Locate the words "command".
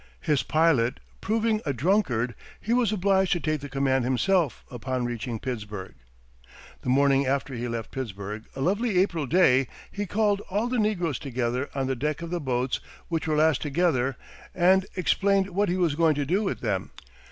3.69-4.03